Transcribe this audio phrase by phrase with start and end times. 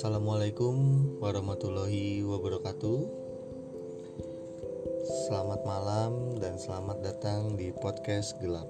[0.00, 0.76] Assalamualaikum
[1.20, 3.00] warahmatullahi wabarakatuh.
[5.28, 8.64] Selamat malam dan selamat datang di podcast gelap.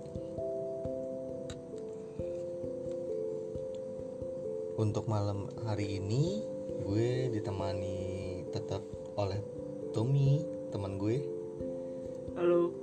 [4.75, 6.43] Untuk malam hari ini,
[6.83, 8.83] gue ditemani tetap
[9.15, 9.39] oleh
[9.95, 10.43] Tommy,
[10.75, 11.23] teman gue.
[12.35, 12.75] Halo.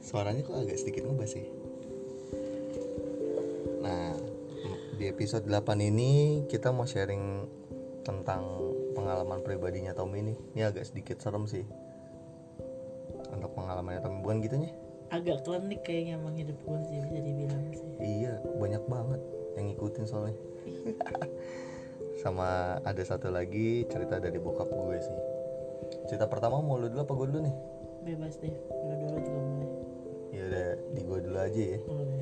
[0.00, 1.63] Suaranya kok agak sedikit ngebas sih.
[5.14, 7.46] Episode 8 ini kita mau sharing
[8.02, 8.42] tentang
[8.98, 10.34] pengalaman pribadinya Tommy ini.
[10.58, 11.62] Ini agak sedikit serem sih.
[13.30, 14.74] Untuk pengalamannya Tommy bukan gitunya?
[15.14, 17.90] Agak klinik kayaknya emang hidup gue sih bisa dibilang sih.
[18.02, 19.22] Iya, banyak banget
[19.54, 20.34] yang ngikutin soalnya.
[22.26, 25.18] Sama ada satu lagi cerita dari bokap gue sih.
[26.10, 27.56] Cerita pertama mau lu dulu apa gue dulu nih?
[28.02, 28.50] Bebas deh.
[28.50, 29.70] Udah dulu juga boleh.
[30.34, 31.78] Ya udah di gue dulu aja ya.
[31.86, 32.13] Boleh.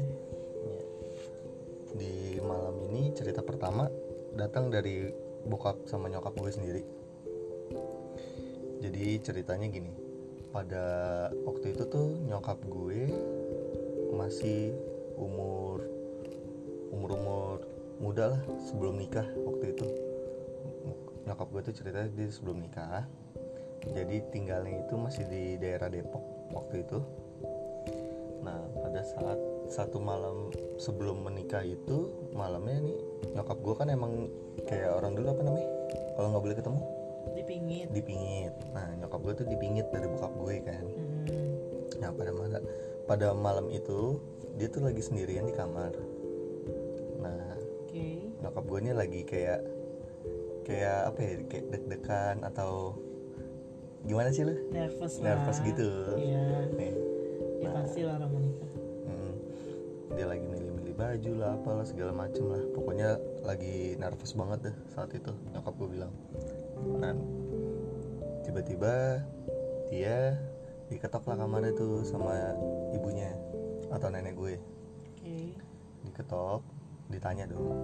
[2.53, 3.89] Malam ini cerita pertama
[4.37, 5.09] datang dari
[5.49, 6.83] bokap sama nyokap gue sendiri.
[8.85, 9.89] Jadi ceritanya gini,
[10.53, 10.85] pada
[11.49, 13.09] waktu itu tuh nyokap gue
[14.13, 14.77] masih
[15.17, 15.81] umur
[16.93, 17.57] umur umur
[17.97, 19.89] muda lah sebelum nikah waktu itu.
[21.25, 23.09] Nyokap gue tuh ceritanya dia sebelum nikah.
[23.97, 27.01] Jadi tinggalnya itu masih di daerah Depok waktu itu.
[28.45, 29.41] Nah pada saat
[29.73, 32.99] satu malam sebelum menikah itu malamnya nih
[33.33, 34.29] nyokap gue kan emang
[34.63, 35.69] kayak orang dulu apa namanya
[36.13, 36.81] kalau nggak boleh ketemu
[37.33, 37.87] Dipingit.
[37.91, 40.85] dipingit nah nyokap gue tuh dipingit dari bokap gue kan
[41.23, 41.55] Hmm.
[41.99, 42.63] nah pada malam
[43.05, 44.19] pada malam itu
[44.55, 45.95] dia tuh lagi sendirian di kamar
[47.17, 47.57] nah
[47.87, 48.29] Oke.
[48.39, 49.61] nyokap gue ini lagi kayak
[50.63, 52.99] kayak apa ya kayak deg-degan atau
[54.03, 55.25] gimana sih lu Nervous lah.
[55.33, 56.69] nervous gitu Iya.
[56.71, 56.93] nih
[57.57, 57.75] Ya Nah.
[57.79, 58.71] pasti lah orang menikah.
[60.13, 62.63] Dia lagi milih-milih baju lah apalah segala macem lah.
[62.77, 66.13] Pokoknya lagi nervous banget deh saat itu nyokap gue bilang.
[67.01, 67.17] Nah
[68.43, 69.23] tiba-tiba
[69.89, 70.37] dia
[70.93, 72.53] diketok lah kamarnya tuh sama
[72.93, 73.33] ibunya
[73.89, 74.55] atau nenek gue.
[75.23, 75.57] Oke.
[76.03, 76.61] diketok
[77.09, 77.79] ditanya dong.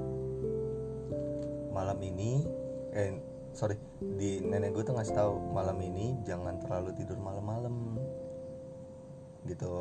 [1.70, 2.42] Malam ini
[2.92, 3.14] eh
[3.54, 3.74] sorry
[4.18, 7.87] di nenek gue tuh ngasih tahu malam ini jangan terlalu tidur malam-malam
[9.48, 9.72] gitu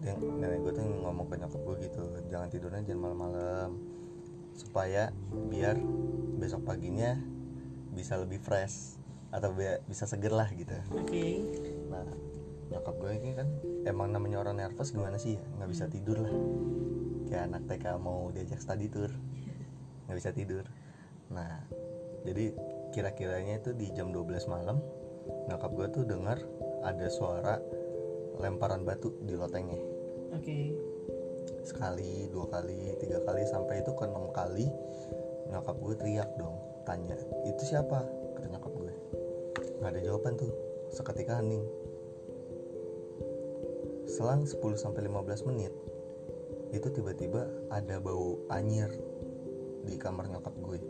[0.00, 3.70] dia nenek gue tuh ngomong ke nyokap gue gitu jangan tidurnya jangan malam-malam
[4.56, 5.12] supaya
[5.52, 5.76] biar
[6.40, 7.20] besok paginya
[7.92, 8.96] bisa lebih fresh
[9.30, 11.38] atau bi- bisa seger lah gitu Oke.
[11.90, 12.06] Nah,
[12.70, 13.48] nyokap gue ini kan
[13.82, 15.42] emang namanya orang nervous gimana sih ya?
[15.58, 16.34] Nggak bisa tidur lah.
[17.26, 19.10] Kayak anak TK mau diajak study tour,
[20.06, 20.64] nggak bisa tidur.
[21.30, 21.62] Nah,
[22.26, 22.54] jadi
[22.90, 24.82] kira-kiranya itu di jam 12 malam,
[25.46, 26.38] nyokap gue tuh dengar
[26.82, 27.62] ada suara
[28.40, 29.78] lemparan batu di lotengnya.
[30.32, 30.72] Oke.
[31.62, 34.66] Sekali, dua kali, tiga kali, sampai itu ke enam kali.
[35.52, 36.56] Nyokap gue teriak dong,
[36.88, 38.06] tanya, itu siapa?
[38.38, 38.92] Kata nyokap gue.
[39.82, 40.50] Nggak ada jawaban tuh,
[40.94, 41.62] seketika hening.
[44.10, 45.70] Selang 10-15 menit
[46.74, 48.90] Itu tiba-tiba ada bau anyir
[49.86, 50.82] Di kamar nyokap gue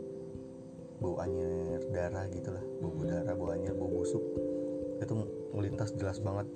[0.97, 3.05] Bau anyir darah gitu lah Bau Hmm.
[3.05, 4.25] darah, bau anyir, bau busuk
[4.97, 5.13] Itu
[5.53, 6.49] melintas jelas banget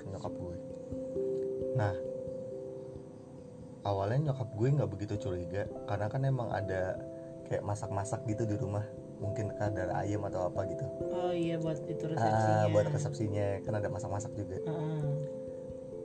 [0.00, 0.56] Kamar nyokap gue
[1.76, 1.94] Nah
[3.86, 6.98] Awalnya nyokap gue nggak begitu curiga Karena kan emang ada
[7.46, 8.82] Kayak masak-masak gitu di rumah
[9.22, 10.84] Mungkin kadar ayam atau apa gitu
[11.16, 12.62] Oh iya buat itu resepsinya.
[12.62, 14.62] Ah, buat resepsinya kan ada masak-masak juga.
[14.62, 15.02] Heeh.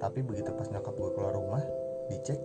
[0.01, 1.63] Tapi begitu pas nyokap gue keluar rumah,
[2.09, 2.41] dicek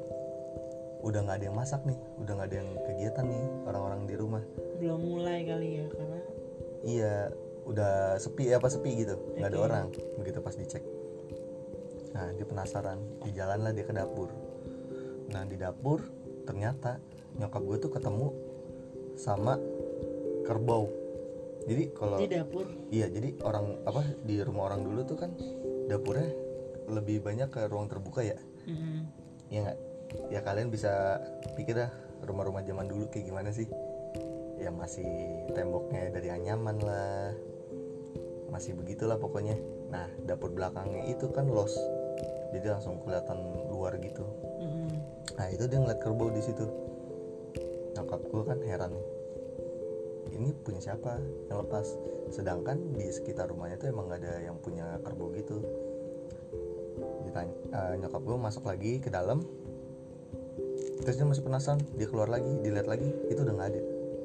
[1.01, 4.43] udah nggak ada yang masak nih, udah nggak ada yang kegiatan nih orang-orang di rumah.
[4.77, 6.21] Belum mulai kali ya karena
[6.87, 7.15] Iya,
[7.67, 9.67] udah sepi apa sepi gitu, nggak ada Oke.
[9.67, 9.85] orang.
[10.21, 10.85] Begitu pas dicek.
[12.17, 14.33] Nah dia penasaran, di jalan lah dia ke dapur.
[15.29, 16.01] Nah di dapur
[16.49, 16.97] ternyata
[17.37, 18.29] nyokap gue tuh ketemu
[19.21, 19.61] sama
[20.49, 20.89] kerbau.
[21.69, 22.65] Jadi kalau di dapur.
[22.89, 25.37] Iya, jadi orang apa di rumah orang dulu tuh kan
[25.93, 26.31] dapurnya
[26.89, 28.39] lebih banyak ke ruang terbuka ya.
[28.65, 29.05] Mm-mm.
[29.53, 29.79] Iya nggak?
[30.31, 31.21] Ya kalian bisa
[31.59, 31.91] pikir dah
[32.23, 33.67] rumah-rumah zaman dulu kayak gimana sih?
[34.57, 35.05] Ya masih
[35.53, 37.35] temboknya dari anyaman lah.
[38.49, 39.59] Masih begitulah pokoknya.
[39.91, 41.75] Nah, dapur belakangnya itu kan los.
[42.57, 43.39] Jadi langsung kelihatan
[43.69, 44.25] luar gitu.
[44.65, 44.89] Mm-mm.
[45.37, 46.65] Nah, itu dia ngeliat kerbau di situ.
[47.93, 49.07] Nyokap gue kan heran nih.
[50.37, 51.21] Ini punya siapa
[51.53, 51.87] yang lepas?
[52.33, 55.61] Sedangkan di sekitar rumahnya tuh emang gak ada yang punya kerbau gitu.
[57.29, 59.45] Ditanya, eh, nyokap gue masuk lagi ke dalam.
[61.05, 63.81] Terus dia masih penasaran, dia keluar lagi, dilihat lagi, itu udah nggak ada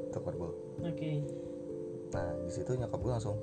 [0.10, 0.52] tuh kerbau.
[0.82, 1.22] Oke.
[2.16, 3.38] Nah di situ nyokap gue langsung,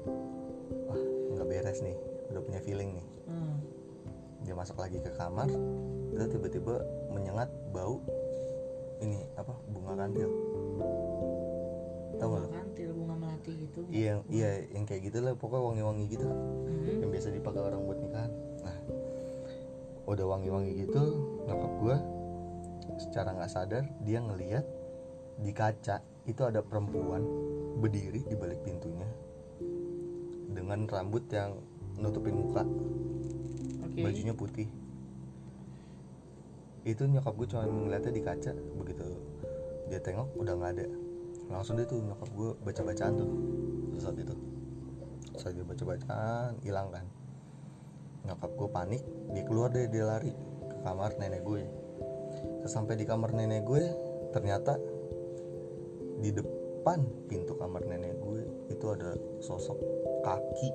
[0.91, 0.99] wah
[1.37, 1.95] nggak beres nih,
[2.35, 3.07] udah punya feeling nih.
[3.31, 3.57] Hmm.
[4.43, 5.51] Dia masuk lagi ke kamar
[6.15, 6.83] itu tiba-tiba
[7.13, 8.03] menyengat bau
[8.99, 10.31] ini apa bunga kantil.
[12.19, 13.79] Tau gak bunga lo kantil bunga melati gitu.
[13.91, 16.99] Iya iya yang kayak gitu lah pokoknya wangi-wangi gitu Hmm.
[17.05, 18.33] yang biasa dipakai orang buat nikahan.
[18.67, 18.79] Nah
[20.09, 21.03] udah wangi-wangi gitu
[21.45, 21.97] nyokap gue
[22.99, 24.65] secara nggak sadar dia ngeliat
[25.39, 27.23] di kaca itu ada perempuan
[27.79, 29.07] berdiri di balik pintunya
[30.51, 31.55] dengan rambut yang
[32.01, 32.67] nutupin muka
[33.99, 34.07] oke.
[34.07, 34.69] Bajunya putih.
[36.87, 39.05] Itu nyokap gue cuma ngeliatnya di kaca begitu
[39.91, 40.87] dia tengok udah nggak ada.
[41.51, 43.31] Langsung dia tuh nyokap gue baca bacaan tuh
[43.99, 44.35] saat itu.
[45.35, 47.07] Saat dia baca bacaan hilang kan.
[48.25, 49.03] Nyokap gue panik
[49.35, 50.33] dia keluar deh dia lari
[50.71, 51.63] ke kamar nenek gue
[52.69, 53.83] sampai di kamar nenek gue
[54.31, 54.77] ternyata
[56.21, 59.79] di depan pintu kamar nenek gue itu ada sosok
[60.21, 60.71] kaki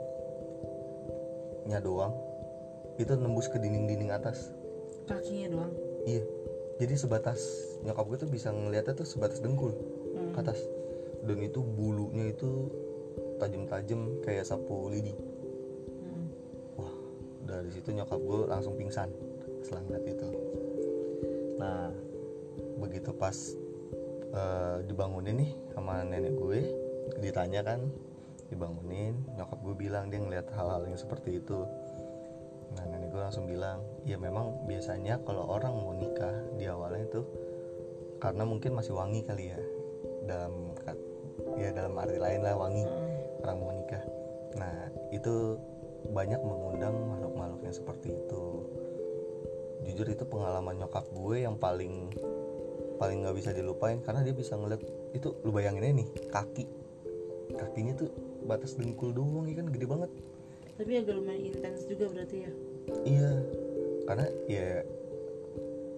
[1.70, 2.33] nya doang
[3.02, 4.54] itu nembus ke dinding-dinding atas.
[5.10, 5.74] Kakinya doang?
[6.06, 6.24] Iya.
[6.82, 7.40] Jadi sebatas
[7.86, 9.74] nyokap gue tuh bisa ngeliatnya tuh sebatas dengkul
[10.14, 10.34] Hmm.
[10.34, 10.60] ke atas.
[11.24, 12.70] Dan itu bulunya itu
[13.40, 15.14] tajam-tajam kayak sapu lidi.
[15.14, 16.28] Hmm.
[16.78, 16.94] wah
[17.48, 19.10] dari situ nyokap gue langsung pingsan
[19.64, 20.28] setelah ngeliat itu.
[21.58, 21.90] Nah
[22.80, 23.36] begitu pas
[24.34, 26.60] eh, dibangunin nih sama nenek gue
[27.22, 27.80] ditanya kan
[28.50, 31.64] dibangunin nyokap gue bilang dia ngeliat hal-hal yang seperti itu
[32.74, 37.22] nah nenek gue langsung bilang ya memang biasanya kalau orang mau nikah di awalnya itu
[38.24, 39.60] karena mungkin masih wangi kali ya.
[40.24, 40.72] Dalam
[41.60, 42.88] ya dalam arti lain lah wangi.
[42.88, 43.44] Hmm.
[43.44, 44.04] orang mau nikah.
[44.56, 44.76] Nah
[45.12, 45.60] itu
[46.08, 48.44] banyak mengundang makhluk-makhluk yang seperti itu.
[49.84, 52.08] Jujur itu pengalaman nyokap gue yang paling
[52.96, 54.80] paling nggak bisa dilupain karena dia bisa ngeliat
[55.12, 56.66] itu lu bayangin aja nih kaki.
[57.60, 58.08] Kakinya tuh
[58.48, 59.68] batas dengkul doang ya kan?
[59.68, 60.12] Gede banget
[60.74, 62.52] tapi agak lumayan intens juga berarti ya
[63.04, 63.30] iya
[64.04, 64.68] karena ya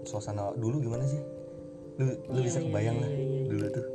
[0.05, 1.21] suasana dulu gimana sih
[1.97, 3.43] lu lu Iya, bisa iya, kebayang iya, lah iya, iya.
[3.47, 3.85] dulu tuh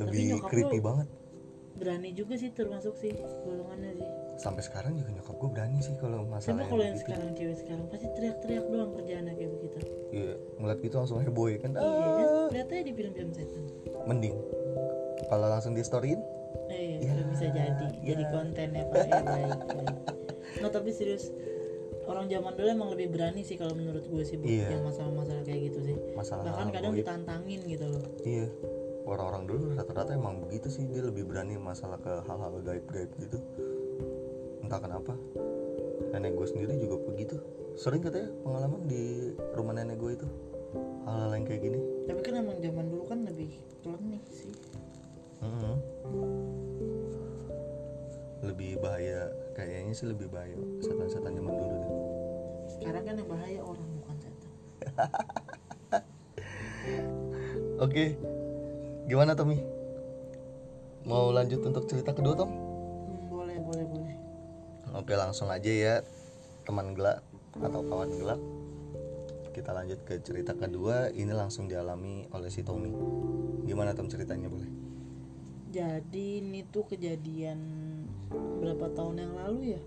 [0.00, 1.08] lebih creepy banget
[1.72, 3.10] berani juga sih termasuk sih
[3.42, 4.08] golongannya sih
[4.38, 7.04] sampai sekarang juga nyokap gue berani sih kalau masalah tapi kalau yang begitu.
[7.04, 9.78] sekarang cewek sekarang pasti teriak-teriak doang kerjaannya kayak begitu
[10.12, 11.70] Iya, ngeliat gitu langsung heboh ya kan.
[11.72, 13.64] iya kan Ah, lihatnya di film-film setan
[14.04, 14.36] mending.
[15.24, 16.20] Kalau langsung di storyin,
[16.68, 19.96] eh Ya, bisa jadi jadi konten ya pak ya baik baik
[20.58, 21.32] nah tapi serius
[22.02, 24.74] orang zaman dulu emang lebih berani sih kalau menurut gue sih Bu, Iya.
[24.74, 27.00] yang masalah-masalah kayak gitu sih masalah bahkan kadang goib.
[27.02, 28.46] ditantangin gitu loh Iya.
[29.02, 33.34] Orang-orang dulu rata-rata emang begitu sih dia lebih berani masalah ke hal-hal gaib-gaib gitu.
[34.62, 35.18] Entah kenapa.
[36.10, 37.34] Nenek gue sendiri juga begitu.
[37.74, 40.26] Sering katanya pengalaman di rumah nenek gue itu
[41.02, 41.80] hal-hal yang kayak gini.
[42.06, 43.50] tapi kan emang zaman dulu kan lebih
[43.82, 44.54] klinik sih
[45.42, 45.74] Mm-mm.
[48.52, 50.52] Lebih bahaya kayaknya sih lebih bahaya
[50.84, 51.92] setan-setan zaman dulu deh.
[52.68, 54.52] sekarang kan yang bahaya orang bukan setan
[57.84, 58.20] Oke,
[59.08, 59.56] gimana Tommy?
[61.08, 62.52] Mau lanjut untuk cerita kedua Tom?
[62.52, 64.14] Hmm, boleh boleh boleh
[64.92, 65.94] Oke langsung aja ya
[66.68, 67.24] teman gelap
[67.56, 68.40] atau kawan gelap.
[69.56, 71.08] Kita lanjut ke cerita kedua.
[71.08, 72.92] Ini langsung dialami oleh si Tommy.
[73.64, 74.82] Gimana Tom ceritanya boleh?
[75.72, 77.56] jadi ini tuh kejadian
[78.34, 79.82] berapa tahun yang lalu ya?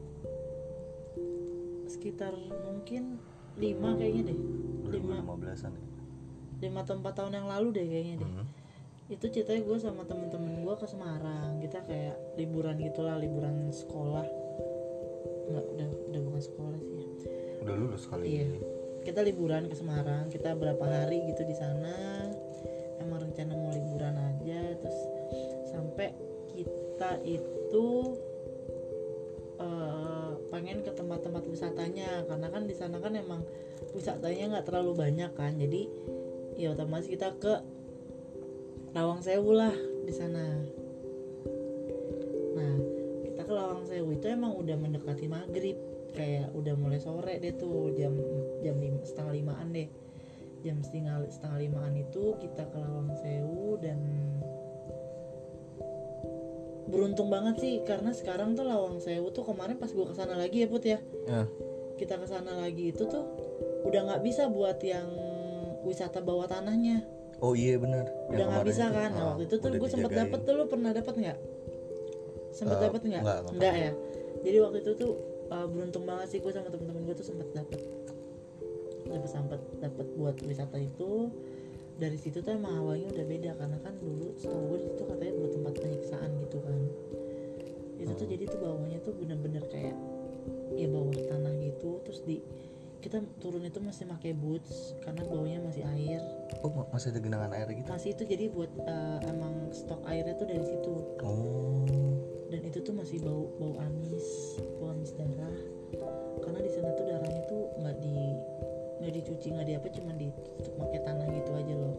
[1.86, 3.22] Sekitar mungkin
[3.56, 4.40] lima kayaknya deh.
[4.90, 5.22] Lima.
[5.24, 5.84] 2015an ya.
[6.56, 8.32] lima atau empat tahun yang lalu deh kayaknya deh.
[8.32, 8.48] Mhm.
[9.06, 11.62] itu ceritanya gue sama temen-temen gue ke Semarang.
[11.62, 14.26] Kita kayak liburan gitulah liburan sekolah.
[15.46, 17.08] Nggak udah udah bukan sekolah sih ya.
[17.62, 18.44] Udah lulus kali Iya.
[18.50, 18.60] ini.
[19.06, 20.26] kita liburan ke Semarang.
[20.34, 22.26] Kita berapa hari gitu di sana.
[22.98, 24.74] Emang rencana mau liburan aja.
[24.82, 25.00] Terus
[25.70, 26.10] sampai
[26.50, 27.86] kita itu
[29.66, 32.24] eh, pengen ke tempat-tempat wisatanya.
[32.30, 33.42] Karena kan di sana kan emang
[33.98, 35.58] wisatanya nggak terlalu banyak kan.
[35.58, 35.90] Jadi
[36.56, 37.54] ya otomatis kita ke
[38.96, 39.76] Lawang Sewu lah
[40.08, 40.46] di sana.
[42.56, 42.76] Nah
[43.28, 45.76] kita ke Lawang Sewu itu emang udah mendekati maghrib.
[46.16, 48.16] Kayak udah mulai sore deh tuh jam
[48.64, 49.92] jam lima, setengah limaan deh.
[50.64, 54.00] Jam setengah setengah limaan itu kita ke Lawang Sewu dan
[56.96, 60.64] beruntung banget sih karena sekarang tuh Lawang Sewu tuh kemarin pas gue ke sana lagi
[60.64, 61.00] ya Put ya.
[61.28, 61.44] Ya.
[62.00, 63.24] kita ke sana lagi itu tuh
[63.84, 65.06] udah nggak bisa buat yang
[65.86, 67.04] wisata bawah tanahnya.
[67.44, 68.08] Oh iya benar.
[68.32, 69.12] udah nggak bisa kan?
[69.12, 71.38] Nah, waktu itu tuh gue sempet dapet tuh lu pernah dapet nggak?
[72.56, 73.22] Sempet Eh, dapet nggak?
[73.22, 73.92] nggak, nggak nggak ya?
[74.48, 75.12] Jadi waktu itu tuh
[75.52, 77.80] uh, beruntung banget sih gue sama temen-temen gue tuh sempet dapet.
[79.06, 81.30] Dapet sempet dapet buat wisata itu
[81.96, 85.34] dari situ tuh emang awalnya udah beda karena kan dulu setahu gue di situ katanya
[85.40, 86.80] buat tempat penyiksaan gitu kan.
[87.96, 88.34] Itu tuh Hmm.
[88.36, 89.96] jadi tuh bawahnya tuh bener-bener kayak
[90.76, 92.44] ya bawah tanah gitu terus di
[93.00, 96.22] kita turun itu masih pakai boots karena baunya masih air.
[96.66, 97.86] Oh ma- masih ada genangan air gitu?
[97.86, 100.94] Masih itu jadi buat eh, emang stok airnya tuh dari situ.
[101.22, 101.86] Oh.
[102.50, 105.58] Dan itu tuh masih bau bau amis bau amis darah.
[106.42, 108.18] Karena di sana tuh darahnya tuh nggak di
[109.02, 111.96] nggak dicuci nggak di apa cuma ditutup pakai tanah gitu aja loh.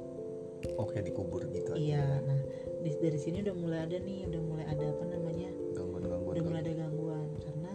[0.81, 1.79] Oke dikubur gitu aja.
[1.79, 2.41] iya nah
[2.83, 5.50] di- dari sini udah mulai ada nih udah mulai ada apa namanya?
[5.76, 7.73] Gangguan-gangguan udah mulai ada gangguan karena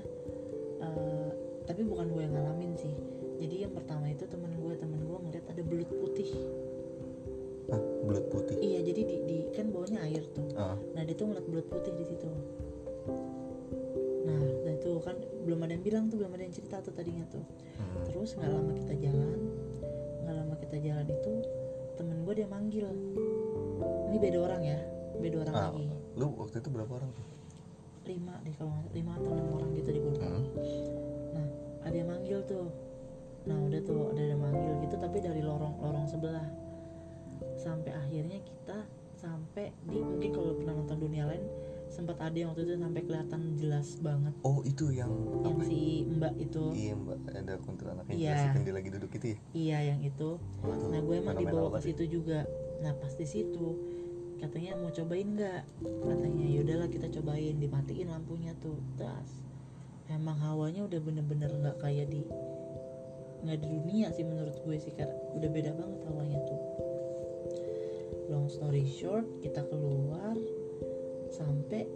[0.82, 1.30] eh,
[1.70, 2.94] tapi bukan gue yang ngalamin sih.
[3.42, 6.30] Jadi yang pertama itu temen gue temen gue ngeliat ada belut putih.
[7.72, 8.58] Hah, belut putih?
[8.60, 10.46] Iya jadi di, di kan bawahnya air tuh.
[10.58, 12.28] Ah, nah dia tuh ngeliat belut putih di situ.
[14.28, 14.42] Nah
[14.82, 17.46] dan itu kan belum ada yang bilang tuh belum ada yang cerita tuh tadinya tuh
[17.78, 18.02] hmm.
[18.10, 19.40] terus nggak lama kita jalan
[20.26, 21.34] nggak lama kita jalan itu
[22.02, 22.88] temen gue dia manggil
[24.10, 24.80] ini beda orang ya
[25.22, 25.86] beda orang Ah, lagi
[26.18, 27.26] lu waktu itu berapa orang tuh
[28.10, 30.26] lima deh kalau lima atau enam orang gitu di lupa.
[30.26, 30.46] Hmm.
[31.38, 31.48] nah
[31.86, 32.66] ada yang manggil tuh
[33.46, 36.46] nah udah tuh ada yang manggil gitu tapi dari lorong lorong sebelah
[37.58, 41.46] sampai akhirnya kita sampai di mungkin kalau pernah nonton dunia lain
[41.92, 44.34] sempat ada yang waktu itu sampai kelihatan jelas banget.
[44.48, 45.12] Oh itu yang
[45.44, 46.64] yang apa si mbak itu.
[46.72, 48.32] Iya mbak ada kuntilanak yang Iya.
[48.32, 49.38] jelasin dia lagi duduk itu ya?
[49.52, 50.30] Iya yang itu.
[50.64, 52.48] Waduh, nah gue emang dibawa ke situ juga.
[52.80, 53.68] Nah pas di situ
[54.40, 55.62] katanya mau cobain nggak?
[55.84, 57.56] Katanya yaudahlah kita cobain.
[57.60, 59.30] Dimatiin lampunya tuh tas.
[60.08, 62.24] Emang hawanya udah bener-bener nggak kayak di
[63.42, 66.62] nggak di dunia sih menurut gue sih karena udah beda banget hawanya tuh.
[68.32, 70.40] Long story short kita keluar
[71.32, 71.88] sampai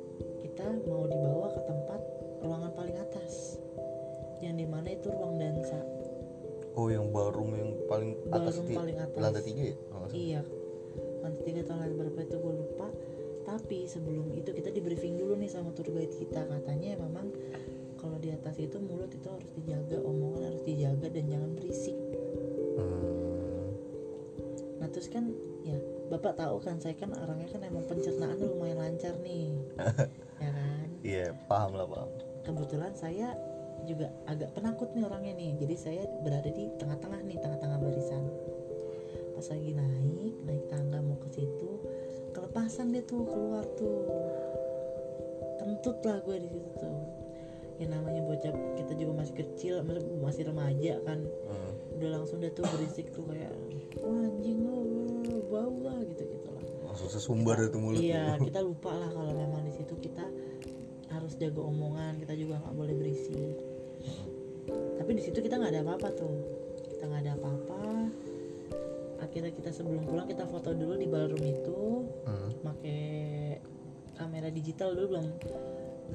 [0.42, 2.01] kita mau dibawa ke tempat
[2.42, 3.60] ruangan paling atas
[4.39, 5.80] yang di mana itu ruang dansa
[6.75, 8.77] oh yang ballroom yang paling atas itu ya?
[8.77, 9.20] paling atas.
[9.20, 9.75] lantai tiga ya.
[10.12, 10.42] Iya,
[11.24, 12.88] lantai tiga atau lantai berapa itu gue lupa.
[13.46, 17.30] Tapi sebelum itu kita di briefing dulu nih sama tour guide kita katanya memang
[17.96, 21.98] kalau di atas itu mulut itu harus dijaga, omongan harus dijaga dan jangan berisik.
[22.75, 23.70] Hmm.
[24.82, 25.32] Nah terus kan
[26.15, 29.51] bapak tahu kan saya kan orangnya kan emang pencernaan lumayan lancar nih,
[30.43, 30.88] ya kan.
[31.03, 32.10] iya paham lah paham
[32.45, 33.34] Kebetulan saya
[33.84, 38.24] juga agak penakut nih orangnya nih, jadi saya berada di tengah-tengah nih, tengah-tengah barisan.
[39.34, 41.69] Pas lagi naik, naik tangga mau ke situ,
[42.31, 44.05] kelepasan dia tuh keluar tuh,
[45.57, 46.98] kentut lah gue di situ tuh.
[47.75, 49.74] Ya namanya bocah kita juga masih kecil,
[50.22, 51.19] masih- remaja kan,
[51.50, 51.72] Hmm.
[51.98, 53.51] udah langsung dia tuh berisik tuh kayak,
[54.00, 54.79] wah anjing wah,
[55.55, 56.63] bau lah gitu gitu lah.
[56.85, 60.25] langsung sesumbar itu mulut Iya, kita lupa lah kalau memang di situ kita
[61.07, 63.55] harus jaga omongan, kita juga nggak boleh berisik.
[64.97, 66.35] Tapi di situ kita nggak ada apa-apa tuh,
[66.89, 67.81] kita nggak ada apa-apa.
[69.21, 71.79] Akhirnya kita sebelum pulang kita foto dulu di ballroom itu,
[72.25, 72.50] Hmm.
[72.63, 73.01] pakai
[74.15, 75.27] kamera digital dulu belum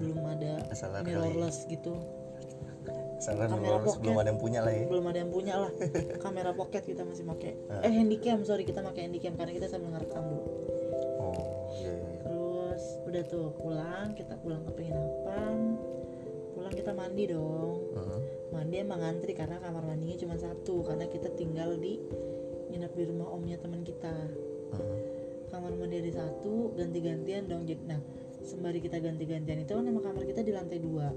[0.01, 1.03] belum ada kali.
[1.07, 1.93] mirrorless gitu,
[3.21, 4.03] Saran Kamera mirrorless pocket.
[4.03, 5.71] belum ada yang punya lah ya belum ada yang punya lah
[6.19, 7.53] kamera pocket kita masih pakai.
[7.69, 7.85] Ah.
[7.85, 10.45] Eh handycam sorry kita pakai handycam karena kita sambil ngerekam dulu.
[11.21, 11.45] oh
[11.77, 12.21] iya iya iya.
[12.25, 15.77] terus udah tuh pulang kita pulang ke penginapan
[16.57, 18.21] pulang kita mandi dong Hmm.
[18.51, 22.01] mandi emang ngantri karena kamar mandinya cuma satu karena kita tinggal di
[22.71, 24.15] nginep di rumah omnya teman kita
[24.71, 24.97] Hmm.
[25.49, 28.01] kamar mandi ada satu ganti-gantian dong jadi nah
[28.41, 31.13] sembari kita ganti-gantian itu kan emang kamar kita di lantai dua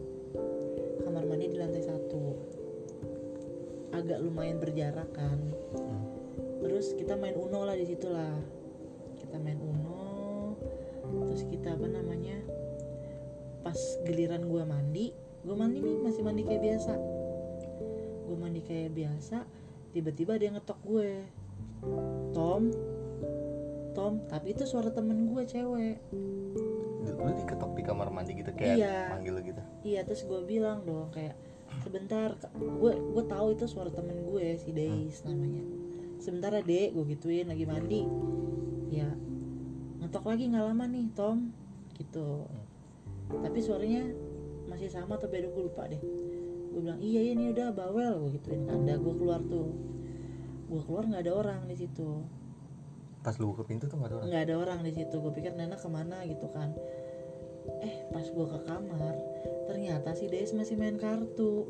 [1.13, 2.25] kamar mandi di lantai satu.
[3.93, 5.37] Agak lumayan berjarak kan.
[5.77, 6.01] Hmm.
[6.57, 8.33] terus kita main uno lah di situ lah.
[9.21, 10.57] Kita main uno
[11.29, 12.41] terus kita apa namanya
[13.61, 13.77] pas
[14.09, 15.13] giliran gua mandi
[15.45, 16.97] gua mandi nih masih mandi kayak biasa.
[18.25, 19.45] Gua mandi kayak biasa
[19.93, 21.21] tiba-tiba dia ngetok gue.
[22.33, 22.73] Tom
[23.93, 26.01] Tom tapi itu suara temen gue cewek
[27.11, 28.97] lu diketok di kamar mandi gitu kayak Iya.
[29.11, 29.61] manggil gitu?
[29.83, 31.35] Iya terus gue bilang dong kayak
[31.83, 35.63] sebentar gue gue tahu itu suara temen gue si Deis namanya.
[36.23, 38.01] Sebentar ya dek gue gituin lagi mandi.
[38.87, 39.09] Ya
[39.99, 41.51] ngetok lagi nggak lama nih Tom
[41.99, 42.47] gitu.
[43.27, 44.07] Tapi suaranya
[44.71, 45.99] masih sama atau beda gue lupa deh.
[46.71, 48.63] Gue bilang iya iya ini udah bawel gue gituin.
[48.63, 49.73] Kan gue keluar tuh.
[50.71, 52.23] Gue keluar nggak ada orang di situ
[53.23, 54.27] pas lu buka pintu tuh nggak ada orang?
[54.29, 55.15] Nggak ada orang di situ.
[55.17, 56.75] Gue pikir Nena ke mana gitu kan.
[57.79, 59.15] Eh pas gue ke kamar
[59.71, 61.63] ternyata si Des masih main kartu.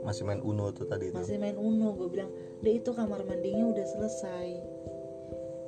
[0.00, 1.20] Masih main uno tuh tadi tuh.
[1.20, 1.92] Masih main uno.
[1.92, 2.32] Gue bilang
[2.64, 4.48] deh itu kamar mandinya udah selesai.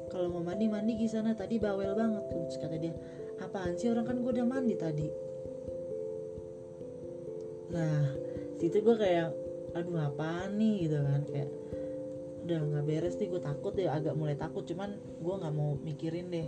[0.09, 1.37] Kalau mau mandi mandi di sana.
[1.37, 2.97] Tadi bawel banget tuh Terus kata dia.
[3.45, 3.93] Apaan sih?
[3.93, 5.09] Orang kan gue udah mandi tadi.
[7.77, 8.17] Nah
[8.57, 9.29] situ gue kayak
[9.77, 10.89] aduh apaan nih?
[10.89, 11.51] Gitu kan kayak
[12.47, 16.31] udah nggak beres nih gue takut deh agak mulai takut cuman gue nggak mau mikirin
[16.31, 16.47] deh.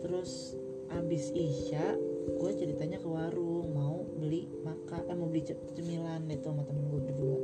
[0.00, 0.56] Terus
[0.88, 1.92] abis isya
[2.26, 6.88] gue ceritanya ke warung mau beli makan eh mau beli ce- cemilan itu sama temen
[6.88, 7.38] gue berdua.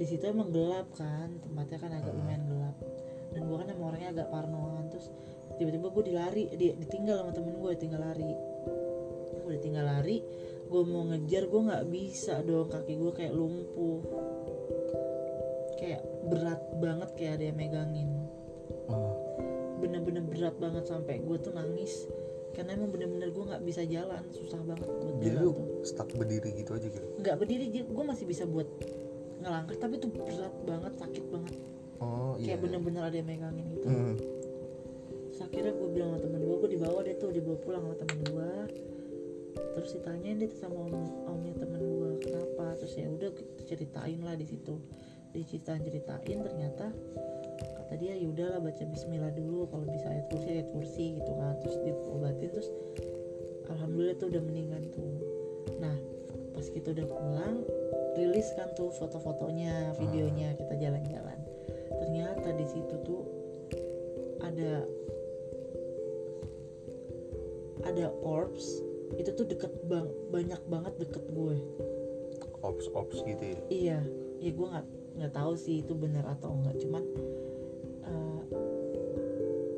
[0.00, 2.24] Di situ emang gelap kan tempatnya kan agak Hmm.
[2.24, 2.76] lumayan gelap.
[3.36, 5.12] Dan gue kan emang orangnya agak parnoan terus
[5.60, 8.32] tiba-tiba gue dilari di, ditinggal sama temen gue tinggal lari.
[9.44, 10.24] Gue ditinggal lari
[10.66, 14.00] gue mau ngejar gue nggak bisa dong kaki gue kayak lumpuh.
[15.76, 18.10] Kayak berat banget kayak ada yang megangin.
[19.78, 22.06] Bener-bener berat banget sampai gue tuh nangis.
[22.56, 25.66] Karena emang bener-bener gue nggak bisa jalan susah banget buat jadi jalan lu tuh.
[25.84, 27.04] stuck berdiri gitu aja gitu?
[27.20, 28.64] Nggak berdiri gue masih bisa buat
[29.44, 31.54] ngelangkah tapi tuh berat banget sakit banget.
[32.00, 33.86] Oh iya kayak bener-bener ada yang megangin gitu.
[33.88, 34.14] Hmm.
[35.36, 38.18] terus akhirnya gue bilang sama temen gue gue dibawa deh tuh dibawa pulang sama temen
[38.24, 38.52] gue
[39.76, 40.96] terus ditanyain deh tuh sama om
[41.28, 42.64] omnya temen gue kenapa?
[42.80, 43.30] Terus ya udah
[43.68, 44.80] ceritain lah di situ
[45.36, 46.88] diceritain ceritain ternyata
[47.60, 51.54] kata dia ya udahlah baca Bismillah dulu kalau bisa ayat kursi ayat kursi gitu kan.
[51.60, 52.68] Terus diobatin terus
[53.68, 55.14] alhamdulillah tuh udah meninggal tuh.
[55.78, 55.96] Nah
[56.56, 57.56] pas kita udah pulang
[58.16, 61.38] rilis kan tuh foto-fotonya videonya kita jalan-jalan.
[62.00, 63.22] Ternyata di situ tuh
[64.40, 64.88] ada
[67.86, 68.82] ada orbs
[69.14, 71.56] itu tuh deket bang banyak banget deket gue.
[72.66, 73.58] Ops ops gitu ya?
[73.70, 73.98] Iya
[74.42, 77.02] ya gue nggak nggak tahu sih itu benar atau enggak cuman
[78.04, 78.40] eh,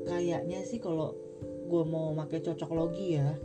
[0.07, 1.15] kayaknya sih kalau
[1.69, 3.37] gue mau pakai cocok logi ya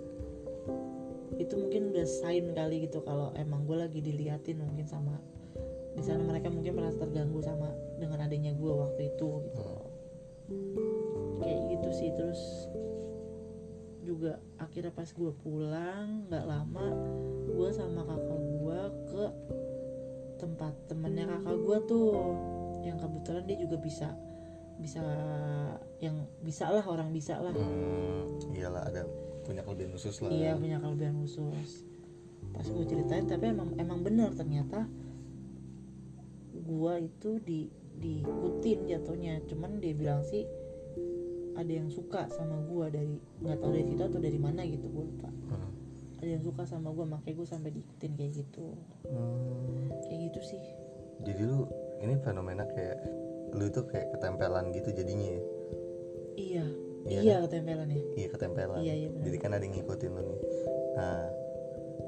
[1.38, 5.18] itu mungkin udah sign kali gitu kalau emang gue lagi diliatin mungkin sama
[5.94, 7.70] di sana mereka mungkin merasa terganggu sama
[8.02, 9.86] dengan adanya gue waktu itu gitu loh.
[11.42, 12.42] kayak gitu sih terus
[14.04, 16.88] juga akhirnya pas gue pulang nggak lama
[17.48, 18.80] gue sama kakak gue
[19.14, 19.26] ke
[20.44, 22.08] tempat temennya kakak gue tuh
[22.84, 24.12] yang kebetulan dia juga bisa
[24.76, 25.00] bisa
[26.04, 27.56] yang bisa lah orang bisa lah.
[27.56, 29.08] Hmm, iyalah ada
[29.48, 31.88] punya kelebihan khusus lah iya punya kelebihan khusus.
[32.52, 34.84] Pas gue ceritain tapi emang emang bener ternyata
[36.64, 37.72] gua itu di
[38.04, 39.40] diikutin jatuhnya.
[39.48, 40.44] Cuman dia bilang sih
[41.54, 45.04] ada yang suka sama gua dari nggak tahu dari situ atau dari mana gitu gue
[45.08, 45.30] lupa.
[46.24, 48.80] Ada yang suka sama gua makanya gue sampai diikutin kayak gitu.
[49.12, 50.64] Hmm, kayak gitu sih.
[51.28, 51.68] Jadi lu
[52.00, 53.04] ini fenomena kayak
[53.52, 55.42] lu itu kayak ketempelan gitu jadinya ya?
[56.40, 56.66] Iya.
[57.04, 58.04] Iya iya ketempelan ya.
[58.16, 58.80] Iya ketempelan.
[58.80, 60.40] Iya, iya, jadi kan ada yang ngikutin lu nih.
[60.96, 61.20] Nah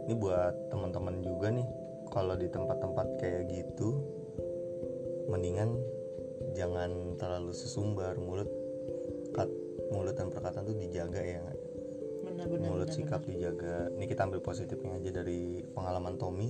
[0.07, 1.67] ini buat teman-teman juga nih
[2.07, 3.99] kalau di tempat-tempat kayak gitu
[5.27, 5.75] mendingan
[6.55, 8.47] jangan terlalu sesumbar mulut
[9.35, 9.51] kat,
[9.91, 11.43] mulut dan perkataan tuh dijaga ya
[12.45, 13.75] benar-benar mulut benar, sikap dijaga.
[13.97, 16.49] Ini kita ambil positifnya aja dari pengalaman Tommy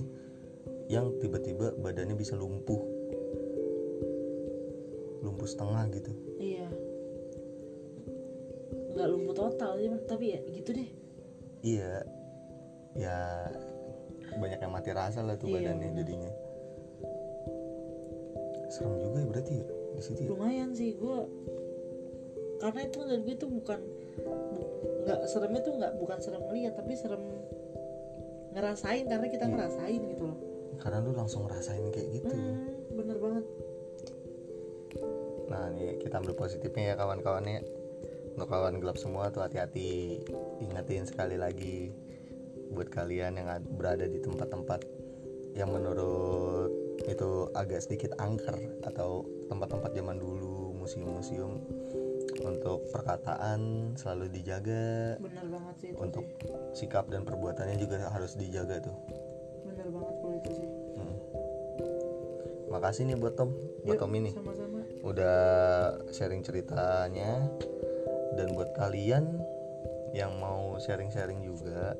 [0.86, 2.80] yang tiba-tiba badannya bisa lumpuh.
[5.24, 6.12] Lumpuh setengah gitu.
[6.38, 6.68] Iya.
[8.94, 10.90] Nggak lumpuh total sih, tapi ya gitu deh.
[11.64, 11.92] Iya.
[12.96, 13.16] Ya
[14.36, 15.98] banyak yang mati rasa lah tuh Iya, badannya benar.
[16.04, 16.32] jadinya.
[18.72, 20.28] Serem juga ya berarti ya di situ ya?
[20.28, 21.18] Lumayan sih gue
[22.56, 23.80] karena itu menurut gue tuh bukan
[24.52, 24.70] bu-
[25.04, 27.22] nggak seremnya tuh nggak bukan serem ngeliat tapi serem
[28.56, 29.52] ngerasain karena kita Iya.
[29.52, 30.38] ngerasain gitu loh.
[30.76, 32.32] Karena lu langsung ngerasain kayak gitu.
[32.32, 33.44] Hmm, bener banget.
[35.46, 37.60] Nah nih kita ambil positifnya ya kawan-kawannya.
[38.36, 40.20] Untuk kawan gelap semua tuh hati-hati.
[40.60, 41.92] Ingetin sekali lagi
[42.72, 44.84] buat kalian yang ad- berada di tempat-tempat
[45.56, 46.68] yang menurut
[47.08, 51.62] itu agak sedikit angker atau tempat-tempat zaman dulu museum-museum
[52.42, 55.16] untuk perkataan selalu dijaga.
[55.20, 56.84] Bener banget sih itu untuk sih.
[56.84, 58.96] sikap dan perbuatannya juga harus dijaga tuh.
[59.64, 60.68] Bener banget kalau itu sih.
[60.96, 61.16] Hmm.
[62.66, 63.54] makasih nih buat Tom
[63.86, 64.30] buat Yuk, Tom ini.
[64.34, 64.82] sama-sama.
[65.06, 65.38] Udah
[66.10, 67.46] sharing ceritanya.
[68.36, 69.40] Dan buat kalian
[70.12, 71.96] yang mau sharing-sharing juga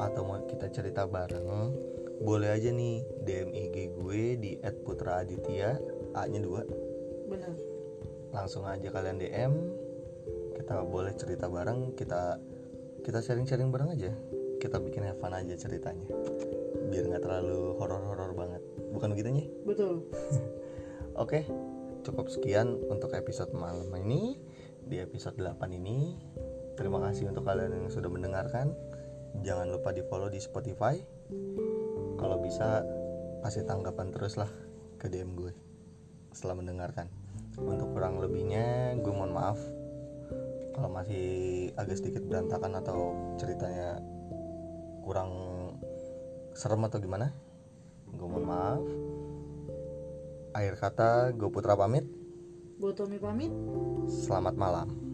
[0.00, 1.72] atau mau kita cerita bareng
[2.20, 5.76] boleh aja nih DM IG gue di @putraaditya
[6.12, 7.52] A nya 2 bener
[8.30, 9.52] langsung aja kalian DM
[10.56, 12.38] kita boleh cerita bareng kita
[13.02, 14.12] kita sharing-sharing bareng aja
[14.60, 16.06] kita bikin have fun aja ceritanya
[16.90, 19.44] biar nggak terlalu horor-horor banget bukan begitu Nyi?
[19.66, 20.04] betul
[21.20, 21.44] Oke,
[22.00, 24.40] cukup sekian untuk episode malam ini.
[24.88, 26.16] Di episode 8 ini,
[26.72, 28.72] terima kasih untuk kalian yang sudah mendengarkan.
[29.44, 30.96] Jangan lupa di follow di Spotify.
[32.16, 32.88] Kalau bisa,
[33.44, 34.48] kasih tanggapan terus lah
[34.96, 35.52] ke DM gue
[36.32, 37.19] setelah mendengarkan.
[37.64, 39.60] Untuk kurang lebihnya, gue mohon maaf
[40.80, 41.28] kalau masih
[41.76, 44.00] agak sedikit berantakan atau ceritanya
[45.04, 45.30] kurang
[46.56, 47.36] serem atau gimana.
[48.08, 48.84] Gue mohon maaf.
[50.56, 52.08] Akhir kata, gue Putra pamit.
[52.80, 53.52] buat Tommy pamit
[54.08, 55.09] Selamat malam.